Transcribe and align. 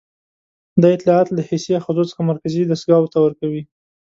دا 0.81 0.87
اطلاعات 0.97 1.27
له 1.31 1.41
حسي 1.49 1.71
آخذو 1.79 2.09
څخه 2.11 2.21
مرکزي 2.31 2.61
عصبي 2.61 2.69
دستګاه 2.71 3.09
ته 3.13 3.17
ورکوي. 3.21 3.63